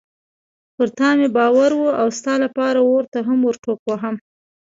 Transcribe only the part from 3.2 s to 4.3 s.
هم ورټوپ وهم.